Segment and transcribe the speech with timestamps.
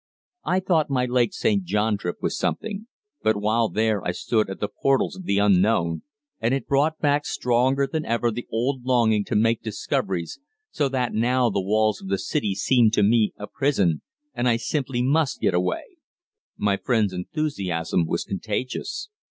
[0.45, 1.63] I thought my Lake St.
[1.63, 2.87] John trip was something,
[3.21, 6.01] but while there I stood at the portals of the unknown,
[6.39, 10.39] and it brought back stronger than ever the old longing to make discoveries,
[10.71, 14.01] so that now the walls of the city seem to me a prison
[14.33, 15.97] and I simply must get away."
[16.57, 19.07] My friend's enthusiasm was contagious.